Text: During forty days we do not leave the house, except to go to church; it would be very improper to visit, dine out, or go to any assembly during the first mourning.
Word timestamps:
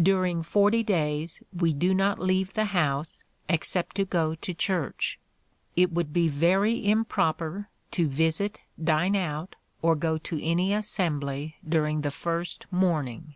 During 0.00 0.44
forty 0.44 0.84
days 0.84 1.42
we 1.52 1.72
do 1.72 1.94
not 1.94 2.20
leave 2.20 2.54
the 2.54 2.66
house, 2.66 3.18
except 3.48 3.96
to 3.96 4.04
go 4.04 4.36
to 4.36 4.54
church; 4.54 5.18
it 5.74 5.90
would 5.90 6.12
be 6.12 6.28
very 6.28 6.86
improper 6.88 7.68
to 7.90 8.06
visit, 8.06 8.60
dine 8.80 9.16
out, 9.16 9.56
or 9.82 9.96
go 9.96 10.16
to 10.16 10.40
any 10.40 10.72
assembly 10.72 11.56
during 11.68 12.02
the 12.02 12.12
first 12.12 12.66
mourning. 12.70 13.34